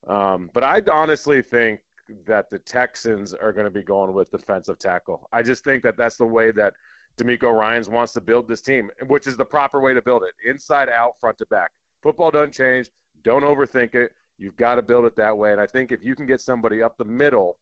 Um, 0.07 0.49
but 0.51 0.63
I 0.63 0.81
honestly 0.91 1.41
think 1.41 1.83
that 2.25 2.49
the 2.49 2.59
Texans 2.59 3.33
are 3.33 3.53
going 3.53 3.65
to 3.65 3.71
be 3.71 3.83
going 3.83 4.13
with 4.13 4.29
defensive 4.31 4.77
tackle. 4.77 5.27
I 5.31 5.43
just 5.43 5.63
think 5.63 5.83
that 5.83 5.97
that's 5.97 6.17
the 6.17 6.25
way 6.25 6.51
that 6.51 6.75
DeMeco 7.17 7.53
Ryans 7.57 7.89
wants 7.89 8.13
to 8.13 8.21
build 8.21 8.47
this 8.47 8.61
team, 8.61 8.91
which 9.03 9.27
is 9.27 9.37
the 9.37 9.45
proper 9.45 9.79
way 9.79 9.93
to 9.93 10.01
build 10.01 10.23
it 10.23 10.35
inside 10.43 10.89
out, 10.89 11.19
front 11.19 11.37
to 11.39 11.45
back. 11.45 11.73
Football 12.01 12.31
doesn't 12.31 12.53
change. 12.53 12.91
Don't 13.21 13.43
overthink 13.43 13.93
it. 13.95 14.15
You've 14.37 14.55
got 14.55 14.75
to 14.75 14.81
build 14.81 15.05
it 15.05 15.17
that 15.17 15.37
way. 15.37 15.51
And 15.51 15.59
I 15.59 15.67
think 15.67 15.91
if 15.91 16.03
you 16.03 16.15
can 16.15 16.25
get 16.25 16.39
somebody 16.39 16.81
up 16.81 16.97
the 16.97 17.05
middle 17.05 17.59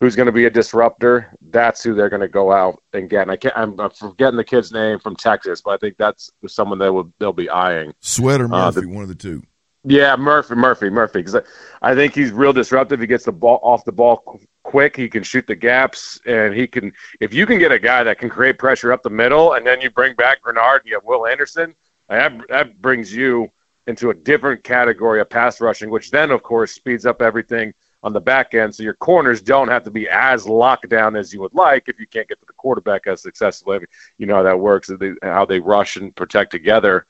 who's 0.00 0.14
going 0.14 0.26
to 0.26 0.32
be 0.32 0.46
a 0.46 0.50
disruptor, 0.50 1.36
that's 1.50 1.82
who 1.82 1.94
they're 1.94 2.08
going 2.08 2.20
to 2.20 2.28
go 2.28 2.52
out 2.52 2.80
and 2.92 3.10
get. 3.10 3.22
And 3.22 3.30
I 3.32 3.36
can't, 3.36 3.56
I'm, 3.56 3.78
I'm, 3.80 3.90
forgetting 3.90 4.36
the 4.36 4.44
kid's 4.44 4.72
name 4.72 5.00
from 5.00 5.16
Texas, 5.16 5.62
but 5.62 5.72
I 5.72 5.76
think 5.78 5.96
that's 5.96 6.30
someone 6.46 6.78
that 6.78 6.92
will 6.92 7.12
they'll 7.18 7.32
be 7.32 7.50
eyeing. 7.50 7.92
Sweat 8.00 8.40
or 8.40 8.48
Murphy, 8.48 8.78
uh, 8.78 8.82
the, 8.82 8.88
one 8.88 9.02
of 9.02 9.08
the 9.08 9.16
two. 9.16 9.42
Yeah, 9.84 10.14
Murphy, 10.16 10.54
Murphy, 10.54 10.90
Murphy. 10.90 11.20
Because 11.20 11.40
I, 11.82 11.94
think 11.94 12.14
he's 12.14 12.30
real 12.30 12.52
disruptive. 12.52 13.00
He 13.00 13.06
gets 13.06 13.24
the 13.24 13.32
ball 13.32 13.58
off 13.62 13.84
the 13.84 13.92
ball 13.92 14.40
quick. 14.62 14.94
He 14.94 15.08
can 15.08 15.24
shoot 15.24 15.46
the 15.46 15.56
gaps, 15.56 16.20
and 16.24 16.54
he 16.54 16.68
can. 16.68 16.92
If 17.20 17.34
you 17.34 17.46
can 17.46 17.58
get 17.58 17.72
a 17.72 17.78
guy 17.78 18.04
that 18.04 18.18
can 18.18 18.28
create 18.28 18.58
pressure 18.58 18.92
up 18.92 19.02
the 19.02 19.10
middle, 19.10 19.54
and 19.54 19.66
then 19.66 19.80
you 19.80 19.90
bring 19.90 20.14
back 20.14 20.42
Greenard, 20.42 20.80
and 20.80 20.86
you 20.86 20.94
have 20.94 21.04
Will 21.04 21.26
Anderson, 21.26 21.74
that 22.08 22.32
that 22.48 22.80
brings 22.80 23.12
you 23.12 23.50
into 23.88 24.10
a 24.10 24.14
different 24.14 24.62
category 24.62 25.20
of 25.20 25.28
pass 25.28 25.60
rushing, 25.60 25.90
which 25.90 26.12
then, 26.12 26.30
of 26.30 26.44
course, 26.44 26.70
speeds 26.70 27.04
up 27.04 27.20
everything 27.20 27.74
on 28.04 28.12
the 28.12 28.20
back 28.20 28.54
end. 28.54 28.72
So 28.72 28.84
your 28.84 28.94
corners 28.94 29.42
don't 29.42 29.66
have 29.66 29.82
to 29.84 29.90
be 29.90 30.08
as 30.08 30.46
locked 30.46 30.88
down 30.88 31.16
as 31.16 31.32
you 31.34 31.40
would 31.40 31.54
like 31.54 31.88
if 31.88 31.98
you 31.98 32.06
can't 32.06 32.28
get 32.28 32.38
to 32.38 32.46
the 32.46 32.52
quarterback 32.52 33.08
as 33.08 33.20
successfully. 33.22 33.80
You 34.18 34.26
know 34.26 34.36
how 34.36 34.42
that 34.44 34.60
works, 34.60 34.90
how 35.24 35.44
they 35.44 35.58
rush 35.58 35.96
and 35.96 36.14
protect 36.14 36.52
together 36.52 37.06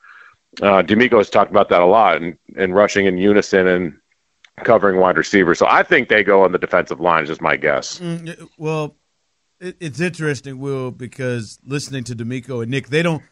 uh, 0.61 0.83
has 0.87 1.29
talked 1.29 1.51
about 1.51 1.69
that 1.69 1.81
a 1.81 1.85
lot 1.85 2.21
and, 2.21 2.37
and 2.57 2.75
rushing 2.75 3.05
in 3.05 3.17
unison 3.17 3.67
and 3.67 3.93
covering 4.63 4.99
wide 4.99 5.17
receivers. 5.17 5.59
So 5.59 5.65
I 5.67 5.83
think 5.83 6.09
they 6.09 6.23
go 6.23 6.43
on 6.43 6.51
the 6.51 6.59
defensive 6.59 6.99
line. 6.99 7.23
Is 7.23 7.29
just 7.29 7.41
my 7.41 7.57
guess. 7.57 7.99
Mm, 7.99 8.49
well, 8.57 8.95
it, 9.59 9.77
it's 9.79 9.99
interesting, 9.99 10.59
Will, 10.59 10.91
because 10.91 11.59
listening 11.65 12.03
to 12.05 12.15
DeMeco 12.15 12.61
and 12.61 12.71
Nick, 12.71 12.87
they 12.89 13.01
don't 13.01 13.23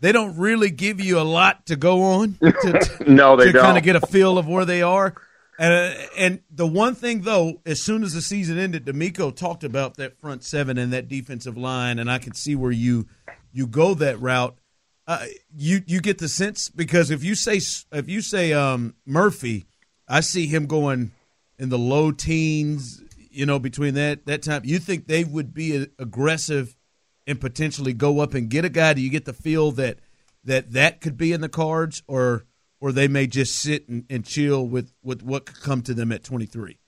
they 0.00 0.12
don't 0.12 0.36
really 0.36 0.70
give 0.70 1.00
you 1.00 1.18
a 1.18 1.22
lot 1.22 1.66
to 1.66 1.76
go 1.76 2.02
on. 2.02 2.34
To, 2.40 3.04
no, 3.06 3.36
they 3.36 3.46
to 3.46 3.52
don't. 3.52 3.62
kind 3.62 3.78
of 3.78 3.84
get 3.84 3.96
a 3.96 4.06
feel 4.06 4.38
of 4.38 4.46
where 4.46 4.64
they 4.64 4.82
are. 4.82 5.14
And, 5.58 5.72
uh, 5.72 6.00
and 6.16 6.40
the 6.50 6.68
one 6.68 6.94
thing 6.94 7.22
though, 7.22 7.60
as 7.66 7.82
soon 7.82 8.04
as 8.04 8.12
the 8.12 8.22
season 8.22 8.58
ended, 8.58 8.86
DeMeco 8.86 9.34
talked 9.34 9.64
about 9.64 9.96
that 9.96 10.16
front 10.20 10.44
seven 10.44 10.78
and 10.78 10.92
that 10.92 11.08
defensive 11.08 11.56
line, 11.56 11.98
and 11.98 12.10
I 12.10 12.18
can 12.18 12.34
see 12.34 12.54
where 12.54 12.70
you 12.70 13.08
you 13.52 13.66
go 13.66 13.94
that 13.94 14.20
route. 14.20 14.56
Uh, 15.08 15.24
you 15.56 15.80
you 15.86 16.02
get 16.02 16.18
the 16.18 16.28
sense 16.28 16.68
because 16.68 17.10
if 17.10 17.24
you 17.24 17.34
say 17.34 17.58
if 17.92 18.08
you 18.10 18.20
say 18.20 18.52
um, 18.52 18.94
Murphy, 19.06 19.64
I 20.06 20.20
see 20.20 20.46
him 20.46 20.66
going 20.66 21.12
in 21.58 21.70
the 21.70 21.78
low 21.78 22.12
teens. 22.12 23.02
You 23.30 23.46
know, 23.46 23.58
between 23.58 23.94
that 23.94 24.26
that 24.26 24.42
time, 24.42 24.62
you 24.64 24.78
think 24.78 25.06
they 25.06 25.24
would 25.24 25.54
be 25.54 25.86
aggressive 25.98 26.76
and 27.26 27.40
potentially 27.40 27.94
go 27.94 28.20
up 28.20 28.34
and 28.34 28.50
get 28.50 28.66
a 28.66 28.68
guy? 28.68 28.92
Do 28.92 29.00
you 29.00 29.08
get 29.08 29.24
the 29.24 29.32
feel 29.32 29.70
that 29.72 29.98
that 30.44 30.72
that 30.72 31.00
could 31.00 31.16
be 31.16 31.32
in 31.32 31.40
the 31.40 31.48
cards, 31.48 32.02
or 32.06 32.44
or 32.78 32.92
they 32.92 33.08
may 33.08 33.26
just 33.26 33.56
sit 33.56 33.88
and, 33.88 34.04
and 34.10 34.26
chill 34.26 34.66
with 34.66 34.92
with 35.02 35.22
what 35.22 35.46
could 35.46 35.62
come 35.62 35.80
to 35.82 35.94
them 35.94 36.12
at 36.12 36.22
twenty 36.22 36.46
three? 36.46 36.78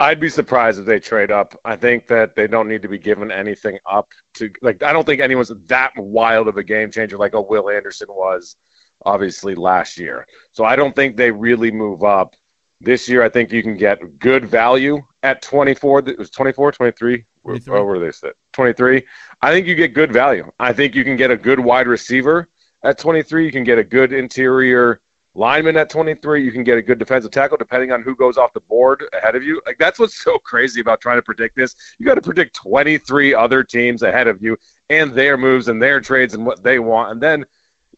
I'd 0.00 0.20
be 0.20 0.28
surprised 0.28 0.78
if 0.78 0.86
they 0.86 1.00
trade 1.00 1.32
up. 1.32 1.58
I 1.64 1.74
think 1.76 2.06
that 2.06 2.36
they 2.36 2.46
don't 2.46 2.68
need 2.68 2.82
to 2.82 2.88
be 2.88 2.98
given 2.98 3.32
anything 3.32 3.78
up 3.84 4.12
to 4.34 4.52
like. 4.62 4.82
I 4.82 4.92
don't 4.92 5.04
think 5.04 5.20
anyone's 5.20 5.52
that 5.66 5.92
wild 5.96 6.46
of 6.46 6.56
a 6.56 6.62
game 6.62 6.90
changer 6.90 7.16
like 7.16 7.34
a 7.34 7.42
Will 7.42 7.68
Anderson 7.68 8.06
was, 8.08 8.56
obviously 9.04 9.56
last 9.56 9.98
year. 9.98 10.26
So 10.52 10.64
I 10.64 10.76
don't 10.76 10.94
think 10.94 11.16
they 11.16 11.32
really 11.32 11.72
move 11.72 12.04
up 12.04 12.36
this 12.80 13.08
year. 13.08 13.22
I 13.22 13.28
think 13.28 13.50
you 13.50 13.62
can 13.62 13.76
get 13.76 14.18
good 14.18 14.44
value 14.44 15.02
at 15.24 15.42
24. 15.42 16.08
It 16.10 16.18
was 16.18 16.30
24, 16.30 16.72
23. 16.72 17.26
23. 17.42 17.72
Where, 17.72 17.84
were 17.84 17.98
they 17.98 18.12
set? 18.12 18.34
23. 18.52 19.04
I 19.42 19.50
think 19.50 19.66
you 19.66 19.74
get 19.74 19.94
good 19.94 20.12
value. 20.12 20.50
I 20.60 20.72
think 20.72 20.94
you 20.94 21.02
can 21.02 21.16
get 21.16 21.30
a 21.30 21.36
good 21.36 21.58
wide 21.58 21.88
receiver 21.88 22.48
at 22.84 22.98
23. 22.98 23.46
You 23.46 23.52
can 23.52 23.64
get 23.64 23.78
a 23.78 23.84
good 23.84 24.12
interior 24.12 25.02
lineman 25.38 25.76
at 25.76 25.88
23 25.88 26.44
you 26.44 26.50
can 26.50 26.64
get 26.64 26.76
a 26.76 26.82
good 26.82 26.98
defensive 26.98 27.30
tackle 27.30 27.56
depending 27.56 27.92
on 27.92 28.02
who 28.02 28.16
goes 28.16 28.36
off 28.36 28.52
the 28.52 28.60
board 28.60 29.04
ahead 29.12 29.36
of 29.36 29.44
you. 29.44 29.62
Like 29.64 29.78
that's 29.78 29.98
what's 29.98 30.16
so 30.24 30.38
crazy 30.38 30.80
about 30.80 31.00
trying 31.00 31.18
to 31.18 31.22
predict 31.22 31.54
this. 31.54 31.76
You 31.98 32.04
got 32.04 32.16
to 32.16 32.22
predict 32.22 32.56
23 32.56 33.34
other 33.34 33.62
teams 33.62 34.02
ahead 34.02 34.26
of 34.26 34.42
you 34.42 34.58
and 34.90 35.14
their 35.14 35.36
moves 35.36 35.68
and 35.68 35.80
their 35.80 36.00
trades 36.00 36.34
and 36.34 36.44
what 36.44 36.62
they 36.62 36.80
want 36.80 37.12
and 37.12 37.22
then 37.22 37.46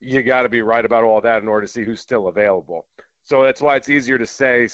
you 0.01 0.23
got 0.23 0.43
to 0.43 0.49
be 0.49 0.63
right 0.63 0.85
about 0.85 1.05
all 1.05 1.21
that 1.21 1.43
in 1.43 1.49
order 1.49 1.67
to 1.67 1.73
see 1.73 1.85
who's 1.85 2.01
still 2.01 2.29
available. 2.29 2.89
So 3.23 3.43
that's 3.43 3.61
why 3.61 3.77
it's 3.77 3.89
easier 3.89 4.19
to 4.19 4.27
say 4.27 4.69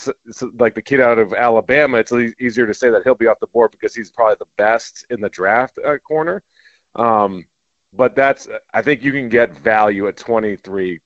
like 0.54 0.74
the 0.74 0.82
kid 0.82 1.00
out 1.00 1.18
of 1.18 1.32
alabama 1.32 1.98
it's 1.98 2.12
easier 2.12 2.66
to 2.66 2.74
say 2.74 2.90
that 2.90 3.04
he'll 3.04 3.14
be 3.14 3.28
off 3.28 3.38
the 3.38 3.46
board 3.46 3.70
because 3.70 3.94
he's 3.94 4.10
probably 4.10 4.36
the 4.38 4.50
best 4.56 5.06
in 5.10 5.20
the 5.20 5.28
draft 5.28 5.78
uh, 5.78 5.98
corner. 5.98 6.42
Um, 6.96 7.46
but 7.92 8.16
that's 8.16 8.48
i 8.74 8.82
think 8.82 9.02
you 9.02 9.12
can 9.12 9.28
get 9.28 9.56
value 9.56 10.08
at 10.08 10.16
23 10.16 11.00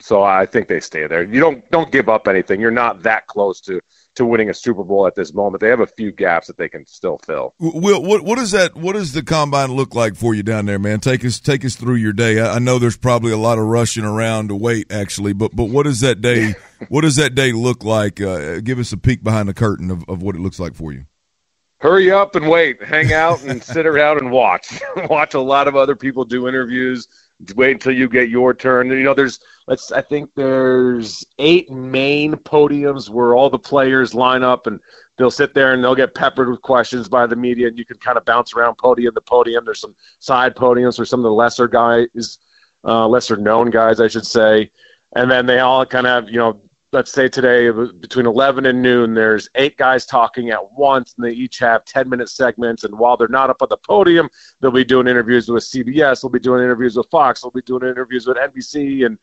so 0.00 0.22
I 0.22 0.46
think 0.46 0.68
they 0.68 0.80
stay 0.80 1.06
there. 1.06 1.24
You 1.24 1.40
don't 1.40 1.68
don't 1.70 1.90
give 1.90 2.08
up 2.08 2.28
anything. 2.28 2.60
You're 2.60 2.70
not 2.70 3.02
that 3.02 3.26
close 3.26 3.60
to 3.62 3.80
to 4.14 4.24
winning 4.24 4.50
a 4.50 4.54
Super 4.54 4.84
Bowl 4.84 5.06
at 5.06 5.14
this 5.14 5.32
moment. 5.34 5.60
They 5.60 5.68
have 5.68 5.80
a 5.80 5.86
few 5.86 6.12
gaps 6.12 6.46
that 6.46 6.56
they 6.56 6.68
can 6.68 6.86
still 6.86 7.18
fill. 7.18 7.54
Will, 7.58 8.02
what 8.02 8.22
what 8.22 8.38
does 8.38 8.52
that 8.52 8.76
what 8.76 8.94
does 8.94 9.12
the 9.12 9.22
combine 9.22 9.72
look 9.72 9.94
like 9.94 10.14
for 10.14 10.34
you 10.34 10.42
down 10.42 10.66
there, 10.66 10.78
man? 10.78 11.00
Take 11.00 11.24
us 11.24 11.40
take 11.40 11.64
us 11.64 11.74
through 11.74 11.96
your 11.96 12.12
day. 12.12 12.40
I, 12.40 12.56
I 12.56 12.58
know 12.58 12.78
there's 12.78 12.96
probably 12.96 13.32
a 13.32 13.36
lot 13.36 13.58
of 13.58 13.64
rushing 13.64 14.04
around 14.04 14.48
to 14.48 14.54
wait, 14.54 14.92
actually, 14.92 15.32
but 15.32 15.54
but 15.54 15.64
what 15.64 15.84
does 15.84 16.00
that 16.00 16.20
day 16.20 16.54
what 16.88 17.02
does 17.02 17.16
that 17.16 17.34
day 17.34 17.52
look 17.52 17.82
like? 17.82 18.20
Uh, 18.20 18.60
give 18.60 18.78
us 18.78 18.92
a 18.92 18.96
peek 18.96 19.24
behind 19.24 19.48
the 19.48 19.54
curtain 19.54 19.90
of, 19.90 20.04
of 20.08 20.22
what 20.22 20.36
it 20.36 20.40
looks 20.40 20.60
like 20.60 20.74
for 20.74 20.92
you. 20.92 21.06
Hurry 21.80 22.10
up 22.10 22.34
and 22.34 22.48
wait. 22.48 22.82
Hang 22.82 23.12
out 23.12 23.42
and 23.44 23.62
sit 23.74 23.86
around 23.86 24.18
and 24.18 24.30
watch. 24.30 24.80
watch 25.08 25.34
a 25.34 25.40
lot 25.40 25.68
of 25.68 25.76
other 25.76 25.94
people 25.96 26.24
do 26.24 26.48
interviews 26.48 27.08
wait 27.54 27.72
until 27.72 27.92
you 27.92 28.08
get 28.08 28.28
your 28.28 28.54
turn. 28.54 28.88
You 28.88 29.02
know, 29.02 29.14
there's 29.14 29.40
let's 29.66 29.92
I 29.92 30.02
think 30.02 30.34
there's 30.34 31.24
eight 31.38 31.70
main 31.70 32.34
podiums 32.34 33.08
where 33.08 33.34
all 33.34 33.50
the 33.50 33.58
players 33.58 34.14
line 34.14 34.42
up 34.42 34.66
and 34.66 34.80
they'll 35.16 35.30
sit 35.30 35.54
there 35.54 35.72
and 35.72 35.82
they'll 35.82 35.94
get 35.94 36.14
peppered 36.14 36.48
with 36.48 36.62
questions 36.62 37.08
by 37.08 37.26
the 37.26 37.36
media 37.36 37.68
and 37.68 37.78
you 37.78 37.84
can 37.84 37.98
kind 37.98 38.18
of 38.18 38.24
bounce 38.24 38.54
around 38.54 38.76
podium 38.76 39.14
to 39.14 39.20
podium. 39.20 39.64
There's 39.64 39.80
some 39.80 39.96
side 40.18 40.56
podiums 40.56 40.96
for 40.96 41.04
some 41.04 41.20
of 41.20 41.24
the 41.24 41.32
lesser 41.32 41.68
guys, 41.68 42.38
uh, 42.84 43.06
lesser 43.06 43.36
known 43.36 43.70
guys, 43.70 44.00
I 44.00 44.08
should 44.08 44.26
say. 44.26 44.70
And 45.14 45.30
then 45.30 45.46
they 45.46 45.60
all 45.60 45.86
kind 45.86 46.06
of, 46.06 46.28
you 46.28 46.36
know, 46.36 46.67
let's 46.92 47.12
say 47.12 47.28
today 47.28 47.70
between 47.70 48.24
11 48.24 48.64
and 48.64 48.80
noon 48.80 49.12
there's 49.12 49.50
eight 49.56 49.76
guys 49.76 50.06
talking 50.06 50.50
at 50.50 50.72
once 50.72 51.14
and 51.14 51.24
they 51.24 51.32
each 51.32 51.58
have 51.58 51.84
10 51.84 52.08
minute 52.08 52.28
segments 52.28 52.84
and 52.84 52.98
while 52.98 53.16
they're 53.16 53.28
not 53.28 53.50
up 53.50 53.60
on 53.60 53.68
the 53.68 53.76
podium 53.76 54.28
they'll 54.60 54.70
be 54.70 54.84
doing 54.84 55.06
interviews 55.06 55.48
with 55.48 55.62
cbs 55.64 56.22
they'll 56.22 56.30
be 56.30 56.38
doing 56.38 56.62
interviews 56.62 56.96
with 56.96 57.08
fox 57.10 57.42
they'll 57.42 57.50
be 57.50 57.62
doing 57.62 57.82
interviews 57.82 58.26
with 58.26 58.38
nbc 58.38 59.04
and 59.04 59.18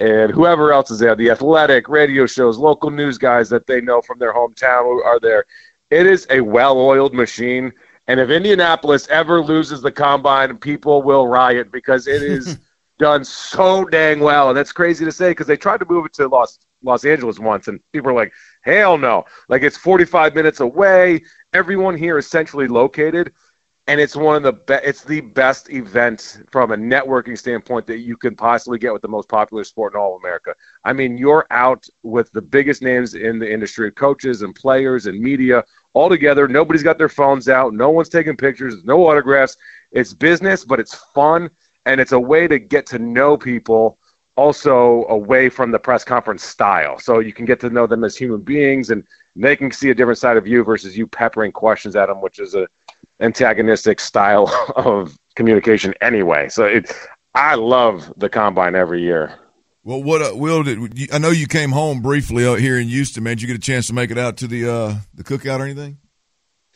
and 0.00 0.32
whoever 0.32 0.72
else 0.72 0.90
is 0.90 0.98
there 0.98 1.14
the 1.14 1.30
athletic 1.30 1.88
radio 1.88 2.26
shows 2.26 2.56
local 2.56 2.90
news 2.90 3.18
guys 3.18 3.50
that 3.50 3.66
they 3.66 3.80
know 3.80 4.00
from 4.00 4.18
their 4.18 4.32
hometown 4.32 5.04
are 5.04 5.20
there. 5.20 5.44
It 5.90 6.06
is 6.06 6.26
a 6.30 6.40
well-oiled 6.40 7.12
machine 7.12 7.72
and 8.06 8.18
if 8.18 8.30
indianapolis 8.30 9.06
ever 9.08 9.42
loses 9.42 9.82
the 9.82 9.92
combine 9.92 10.56
people 10.56 11.02
will 11.02 11.26
riot 11.26 11.70
because 11.70 12.06
it 12.06 12.22
is 12.22 12.58
done 13.00 13.24
so 13.24 13.84
dang 13.84 14.20
well 14.20 14.48
and 14.48 14.56
that's 14.56 14.72
crazy 14.72 15.04
to 15.04 15.12
say 15.12 15.30
because 15.30 15.46
they 15.46 15.56
tried 15.56 15.80
to 15.80 15.86
move 15.88 16.06
it 16.06 16.12
to 16.12 16.28
los 16.28 16.58
Los 16.82 17.04
Angeles 17.04 17.38
once, 17.38 17.68
and 17.68 17.80
people 17.92 18.10
are 18.10 18.14
like, 18.14 18.32
"Hell 18.62 18.96
no!" 18.96 19.24
Like 19.48 19.62
it's 19.62 19.76
45 19.76 20.34
minutes 20.34 20.60
away. 20.60 21.22
Everyone 21.52 21.96
here 21.96 22.18
is 22.18 22.26
centrally 22.26 22.68
located, 22.68 23.32
and 23.86 24.00
it's 24.00 24.16
one 24.16 24.36
of 24.36 24.42
the 24.42 24.52
be- 24.52 24.86
it's 24.86 25.04
the 25.04 25.20
best 25.20 25.70
event 25.70 26.42
from 26.50 26.72
a 26.72 26.76
networking 26.76 27.36
standpoint 27.36 27.86
that 27.86 27.98
you 27.98 28.16
can 28.16 28.34
possibly 28.34 28.78
get 28.78 28.92
with 28.92 29.02
the 29.02 29.08
most 29.08 29.28
popular 29.28 29.64
sport 29.64 29.94
in 29.94 30.00
all 30.00 30.16
of 30.16 30.22
America. 30.22 30.54
I 30.84 30.92
mean, 30.92 31.18
you're 31.18 31.46
out 31.50 31.86
with 32.02 32.30
the 32.32 32.42
biggest 32.42 32.82
names 32.82 33.14
in 33.14 33.38
the 33.38 33.52
industry, 33.52 33.90
coaches 33.92 34.42
and 34.42 34.54
players 34.54 35.06
and 35.06 35.20
media 35.20 35.64
all 35.92 36.08
together. 36.08 36.48
Nobody's 36.48 36.82
got 36.82 36.98
their 36.98 37.08
phones 37.08 37.48
out. 37.48 37.74
No 37.74 37.90
one's 37.90 38.08
taking 38.08 38.36
pictures. 38.36 38.82
No 38.84 39.06
autographs. 39.06 39.56
It's 39.92 40.14
business, 40.14 40.64
but 40.64 40.78
it's 40.78 40.94
fun, 41.14 41.50
and 41.86 42.00
it's 42.00 42.12
a 42.12 42.20
way 42.20 42.46
to 42.48 42.58
get 42.58 42.86
to 42.86 42.98
know 42.98 43.36
people 43.36 43.98
also 44.36 45.04
away 45.08 45.48
from 45.48 45.70
the 45.70 45.78
press 45.78 46.04
conference 46.04 46.44
style. 46.44 46.98
So 46.98 47.18
you 47.18 47.32
can 47.32 47.44
get 47.44 47.60
to 47.60 47.70
know 47.70 47.86
them 47.86 48.04
as 48.04 48.16
human 48.16 48.40
beings 48.40 48.90
and 48.90 49.04
they 49.36 49.56
can 49.56 49.70
see 49.70 49.90
a 49.90 49.94
different 49.94 50.18
side 50.18 50.36
of 50.36 50.46
you 50.46 50.64
versus 50.64 50.96
you 50.96 51.06
peppering 51.06 51.52
questions 51.52 51.96
at 51.96 52.06
them, 52.06 52.20
which 52.20 52.38
is 52.38 52.54
a 52.54 52.66
antagonistic 53.20 54.00
style 54.00 54.50
of 54.76 55.16
communication 55.36 55.94
anyway. 56.00 56.48
So 56.48 56.64
it, 56.64 56.90
I 57.34 57.54
love 57.54 58.12
the 58.16 58.28
combine 58.28 58.74
every 58.74 59.02
year. 59.02 59.38
Well, 59.82 60.02
what 60.02 60.20
uh, 60.20 60.36
Will 60.36 60.62
did 60.62 61.10
I 61.12 61.18
know 61.18 61.30
you 61.30 61.46
came 61.46 61.70
home 61.70 62.02
briefly 62.02 62.46
out 62.46 62.58
here 62.58 62.78
in 62.78 62.88
Houston, 62.88 63.24
man? 63.24 63.36
Did 63.36 63.42
you 63.42 63.48
get 63.48 63.56
a 63.56 63.60
chance 63.60 63.86
to 63.86 63.94
make 63.94 64.10
it 64.10 64.18
out 64.18 64.36
to 64.38 64.46
the 64.46 64.70
uh, 64.70 64.94
the 65.14 65.24
cookout 65.24 65.58
or 65.58 65.64
anything? 65.64 65.98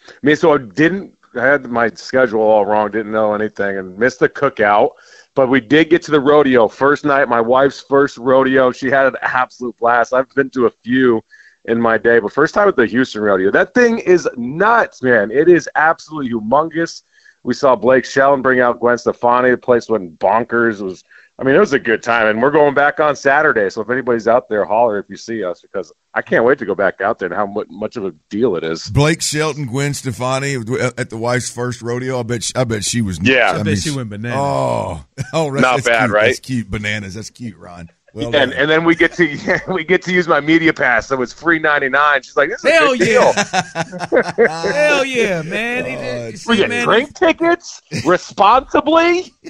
I 0.08 0.12
mean, 0.22 0.36
so 0.36 0.54
I 0.54 0.58
didn't. 0.58 1.14
I 1.36 1.44
had 1.44 1.66
my 1.66 1.90
schedule 1.90 2.40
all 2.40 2.64
wrong. 2.64 2.90
Didn't 2.90 3.12
know 3.12 3.34
anything 3.34 3.78
and 3.78 3.98
missed 3.98 4.20
the 4.20 4.28
cookout. 4.28 4.92
But 5.34 5.48
we 5.48 5.60
did 5.60 5.90
get 5.90 6.02
to 6.02 6.10
the 6.10 6.20
rodeo 6.20 6.68
first 6.68 7.04
night. 7.04 7.28
My 7.28 7.40
wife's 7.40 7.80
first 7.80 8.18
rodeo. 8.18 8.70
She 8.70 8.88
had 8.88 9.06
an 9.06 9.16
absolute 9.20 9.76
blast. 9.78 10.12
I've 10.12 10.32
been 10.34 10.50
to 10.50 10.66
a 10.66 10.70
few 10.70 11.22
in 11.64 11.80
my 11.80 11.98
day, 11.98 12.18
but 12.20 12.32
first 12.32 12.54
time 12.54 12.68
at 12.68 12.76
the 12.76 12.86
Houston 12.86 13.22
rodeo. 13.22 13.50
That 13.50 13.74
thing 13.74 13.98
is 13.98 14.28
nuts, 14.36 15.02
man. 15.02 15.30
It 15.30 15.48
is 15.48 15.68
absolutely 15.74 16.30
humongous. 16.32 17.02
We 17.42 17.54
saw 17.54 17.74
Blake 17.74 18.04
Shelton 18.04 18.42
bring 18.42 18.60
out 18.60 18.80
Gwen 18.80 18.98
Stefani. 18.98 19.50
The 19.50 19.58
place 19.58 19.88
went 19.88 20.18
bonkers. 20.18 20.80
It 20.80 20.84
was 20.84 21.04
I 21.36 21.42
mean, 21.42 21.56
it 21.56 21.58
was 21.58 21.72
a 21.72 21.80
good 21.80 22.00
time, 22.00 22.28
and 22.28 22.40
we're 22.40 22.52
going 22.52 22.74
back 22.74 23.00
on 23.00 23.16
Saturday. 23.16 23.68
So 23.68 23.80
if 23.80 23.90
anybody's 23.90 24.28
out 24.28 24.48
there, 24.48 24.64
holler 24.64 24.98
if 24.98 25.06
you 25.08 25.16
see 25.16 25.42
us 25.42 25.60
because 25.60 25.92
I 26.14 26.22
can't 26.22 26.44
wait 26.44 26.58
to 26.58 26.64
go 26.64 26.76
back 26.76 27.00
out 27.00 27.18
there 27.18 27.26
and 27.26 27.34
how 27.34 27.46
much 27.68 27.96
of 27.96 28.04
a 28.04 28.12
deal 28.30 28.54
it 28.54 28.62
is. 28.62 28.88
Blake 28.88 29.20
Shelton, 29.20 29.66
Gwen 29.66 29.94
Stefani 29.94 30.54
at 30.54 31.10
the 31.10 31.16
wife's 31.16 31.50
first 31.50 31.82
rodeo. 31.82 32.20
I 32.20 32.22
bet. 32.22 32.44
She, 32.44 32.54
I 32.54 32.62
bet 32.62 32.84
she 32.84 33.02
was. 33.02 33.18
Yeah, 33.20 33.50
I, 33.50 33.54
I 33.54 33.56
bet 33.58 33.66
mean, 33.66 33.76
she 33.76 33.90
went 33.90 34.10
bananas. 34.10 34.38
Oh, 34.38 35.04
oh, 35.32 35.50
that's, 35.50 35.62
not 35.62 35.76
that's 35.76 35.88
bad, 35.88 36.04
cute. 36.04 36.12
right? 36.12 36.26
That's 36.26 36.40
cute. 36.40 36.70
Bananas. 36.70 37.14
That's 37.14 37.30
cute, 37.30 37.56
Ron. 37.56 37.90
Well 38.14 38.34
and, 38.36 38.52
and 38.52 38.70
then 38.70 38.84
we 38.84 38.94
get 38.94 39.12
to 39.14 39.60
we 39.68 39.82
get 39.82 40.02
to 40.02 40.12
use 40.12 40.28
my 40.28 40.40
media 40.40 40.72
pass, 40.72 41.08
so 41.08 41.20
it's 41.20 41.32
free 41.32 41.58
ninety 41.58 41.88
nine. 41.88 42.22
She's 42.22 42.36
like, 42.36 42.48
"This 42.48 42.64
is 42.64 42.70
Hell 42.70 42.92
a 42.92 42.96
good 42.96 43.08
yeah. 43.08 44.34
deal." 44.36 44.46
Hell 44.46 45.04
yeah, 45.04 45.42
man! 45.42 45.82
Uh, 45.82 46.36
we 46.46 46.56
get 46.58 46.68
man, 46.68 46.84
drink 46.84 47.12
tickets 47.14 47.82
responsibly. 48.06 49.34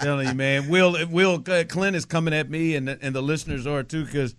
Telling 0.00 0.28
you, 0.28 0.34
man. 0.34 0.68
Will 0.68 0.96
Will 1.08 1.42
uh, 1.48 1.64
Clint 1.68 1.96
is 1.96 2.04
coming 2.04 2.34
at 2.34 2.50
me, 2.50 2.74
and 2.76 2.88
and 2.88 3.14
the 3.14 3.22
listeners 3.22 3.66
are 3.66 3.82
too, 3.82 4.04
because 4.04 4.34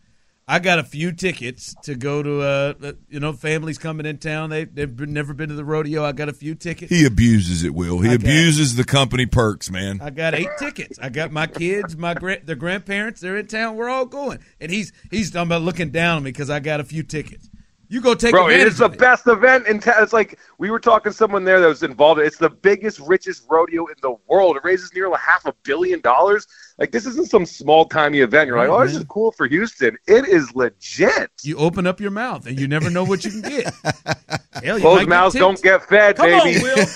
I 0.47 0.59
got 0.59 0.77
a 0.77 0.83
few 0.83 1.11
tickets 1.11 1.73
to 1.83 1.95
go 1.95 2.21
to. 2.21 2.41
Uh, 2.41 2.73
uh, 2.83 2.93
you 3.09 3.19
know, 3.19 3.33
families 3.33 3.77
coming 3.77 4.05
in 4.05 4.17
town. 4.17 4.49
They 4.49 4.65
they've 4.65 4.99
never 4.99 5.33
been 5.33 5.49
to 5.49 5.55
the 5.55 5.65
rodeo. 5.65 6.03
I 6.03 6.11
got 6.11 6.29
a 6.29 6.33
few 6.33 6.53
tickets. 6.53 6.91
He 6.91 7.05
abuses 7.05 7.63
it. 7.63 7.73
Will 7.73 7.99
he 7.99 8.09
I 8.09 8.13
abuses 8.13 8.73
got, 8.73 8.77
the 8.77 8.91
company 8.91 9.25
perks, 9.25 9.71
man? 9.71 10.01
I 10.01 10.09
got 10.09 10.35
eight 10.35 10.49
tickets. 10.59 10.99
I 11.01 11.09
got 11.09 11.31
my 11.31 11.47
kids, 11.47 11.95
my 11.95 12.13
gra- 12.13 12.43
their 12.43 12.55
grandparents. 12.55 13.21
They're 13.21 13.37
in 13.37 13.47
town. 13.47 13.75
We're 13.75 13.89
all 13.89 14.05
going, 14.05 14.39
and 14.59 14.71
he's 14.71 14.91
he's 15.09 15.31
talking 15.31 15.47
about 15.47 15.61
looking 15.61 15.91
down 15.91 16.17
on 16.17 16.23
me 16.23 16.31
because 16.31 16.49
I 16.49 16.59
got 16.59 16.79
a 16.79 16.83
few 16.83 17.03
tickets. 17.03 17.49
You 17.93 18.01
go 18.01 18.15
take 18.15 18.31
Bro, 18.31 18.49
it 18.49 18.61
is 18.61 18.79
the 18.79 18.89
best 18.89 19.27
event 19.27 19.67
in 19.67 19.79
town. 19.79 20.01
It's 20.01 20.13
like 20.13 20.39
we 20.57 20.71
were 20.71 20.79
talking 20.79 21.11
to 21.11 21.15
someone 21.15 21.43
there 21.43 21.59
that 21.61 21.67
was 21.67 21.83
involved. 21.83 22.19
It's 22.21 22.37
the 22.39 22.49
biggest, 22.49 22.99
richest 23.01 23.43
rodeo 23.47 23.85
in 23.85 23.93
the 24.01 24.15
world. 24.27 24.57
It 24.57 24.63
raises 24.63 24.91
nearly 24.95 25.15
half 25.23 25.45
a 25.45 25.53
billion 25.61 26.01
dollars. 26.01 26.47
Like 26.79 26.89
this 26.89 27.05
isn't 27.05 27.29
some 27.29 27.45
small 27.45 27.85
timey 27.85 28.21
event. 28.21 28.47
You're 28.47 28.57
like, 28.57 28.69
oh, 28.69 28.83
this 28.83 28.95
is 28.95 29.03
cool 29.03 29.31
for 29.31 29.45
Houston. 29.45 29.95
It 30.07 30.27
is 30.27 30.55
legit. 30.55 31.29
You 31.43 31.57
open 31.57 31.85
up 31.85 31.99
your 32.01 32.09
mouth 32.09 32.47
and 32.47 32.59
you 32.59 32.67
never 32.67 32.89
know 32.89 33.03
what 33.03 33.23
you 33.23 33.29
can 33.29 33.41
get. 33.41 33.71
Hell, 34.63 34.79
Closed 34.79 35.07
mouths 35.07 35.35
don't 35.35 35.61
get 35.61 35.87
fed, 35.87 36.15
Come 36.15 36.31
baby. 36.31 36.57
On, 36.57 36.63
Will. 36.63 36.77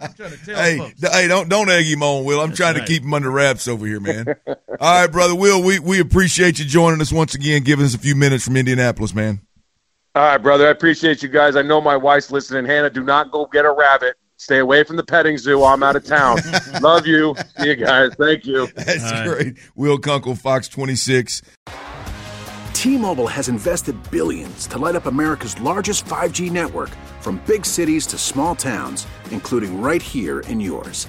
I'm 0.00 0.12
trying 0.12 0.30
to 0.30 0.46
tell 0.46 0.62
hey, 0.62 0.78
folks. 0.78 1.12
hey, 1.12 1.26
don't 1.26 1.48
don't 1.48 1.68
egg 1.70 1.86
him 1.86 2.04
on, 2.04 2.24
Will. 2.24 2.40
I'm 2.40 2.50
That's 2.50 2.58
trying 2.58 2.74
right. 2.76 2.86
to 2.86 2.92
keep 2.92 3.02
him 3.02 3.14
under 3.14 3.32
wraps 3.32 3.66
over 3.66 3.84
here, 3.84 3.98
man. 3.98 4.26
All 4.46 4.54
right, 5.00 5.10
brother 5.10 5.34
Will, 5.34 5.60
we 5.60 5.80
we 5.80 5.98
appreciate 5.98 6.60
you 6.60 6.64
joining 6.64 7.00
us 7.00 7.10
once 7.10 7.34
again, 7.34 7.64
giving 7.64 7.84
us 7.84 7.96
a 7.96 7.98
few 7.98 8.14
minutes 8.14 8.44
from 8.44 8.56
Indianapolis, 8.56 9.12
man. 9.12 9.40
All 10.14 10.22
right, 10.24 10.38
brother. 10.38 10.66
I 10.66 10.70
appreciate 10.70 11.22
you 11.22 11.28
guys. 11.28 11.54
I 11.56 11.62
know 11.62 11.80
my 11.80 11.96
wife's 11.96 12.30
listening. 12.30 12.64
Hannah, 12.64 12.90
do 12.90 13.04
not 13.04 13.30
go 13.30 13.46
get 13.46 13.64
a 13.64 13.72
rabbit. 13.72 14.16
Stay 14.36 14.58
away 14.58 14.84
from 14.84 14.96
the 14.96 15.02
petting 15.04 15.36
zoo. 15.36 15.64
I'm 15.64 15.82
out 15.82 15.96
of 15.96 16.04
town. 16.04 16.38
Love 16.80 17.06
you. 17.06 17.34
See 17.58 17.68
you 17.68 17.76
guys. 17.76 18.12
Thank 18.18 18.46
you. 18.46 18.66
That's 18.74 19.04
All 19.04 19.10
right. 19.10 19.28
great. 19.28 19.58
Will 19.74 19.98
Kunkel, 19.98 20.34
Fox 20.36 20.68
26. 20.68 21.42
T-Mobile 22.72 23.26
has 23.26 23.48
invested 23.48 23.96
billions 24.10 24.68
to 24.68 24.78
light 24.78 24.94
up 24.94 25.06
America's 25.06 25.60
largest 25.60 26.04
5G 26.04 26.50
network 26.52 26.90
from 27.20 27.42
big 27.46 27.66
cities 27.66 28.06
to 28.06 28.16
small 28.18 28.54
towns, 28.54 29.06
including 29.32 29.80
right 29.80 30.00
here 30.00 30.40
in 30.40 30.60
yours. 30.60 31.08